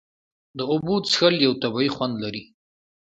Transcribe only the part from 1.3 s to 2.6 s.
یو طبیعي خوند لري.